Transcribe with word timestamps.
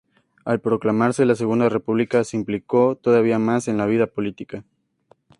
Al 0.45 0.59
proclamarse 0.59 1.25
la 1.27 1.35
Segunda 1.35 1.69
República 1.69 2.23
se 2.23 2.35
implicó 2.35 2.95
todavía 2.95 3.37
más 3.37 3.67
en 3.67 3.77
la 3.77 3.85
vida 3.85 4.07
política. 4.07 4.63